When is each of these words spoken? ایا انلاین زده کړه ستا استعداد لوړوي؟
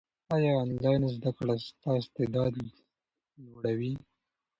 ایا 0.35 0.53
انلاین 0.63 1.01
زده 1.15 1.31
کړه 1.37 1.53
ستا 1.65 1.91
استعداد 2.01 2.53
لوړوي؟ 3.45 3.93